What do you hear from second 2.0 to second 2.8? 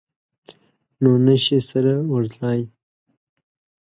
ورتلای.